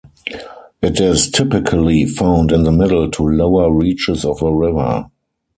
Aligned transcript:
It 0.81 0.99
is 0.99 1.29
typically 1.29 2.07
found 2.07 2.51
in 2.51 2.63
the 2.63 2.71
middle 2.71 3.11
to 3.11 3.21
lower 3.23 3.71
reaches 3.71 4.25
of 4.25 4.41
a 4.41 4.51
river. 4.51 5.05